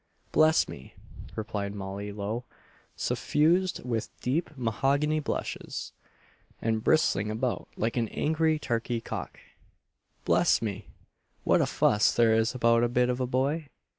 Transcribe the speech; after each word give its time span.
"Bless 0.31 0.67
me!" 0.67 0.95
replied 1.35 1.75
Molly 1.75 2.11
Lowe 2.11 2.43
suffused 2.95 3.81
with 3.85 4.09
deep 4.19 4.49
mahogany 4.57 5.19
blushes, 5.19 5.93
and 6.59 6.83
bristling 6.83 7.29
about 7.29 7.67
like 7.77 7.97
an 7.97 8.07
angry 8.09 8.57
turkey 8.57 8.99
cock 8.99 9.39
"Bless 10.25 10.59
me! 10.59 10.87
what 11.43 11.61
a 11.61 11.67
fuss 11.67 12.11
there 12.15 12.33
is 12.33 12.55
about 12.55 12.81
a 12.83 12.89
bit 12.89 13.09
of 13.11 13.19
a 13.19 13.27
boy! 13.27 13.67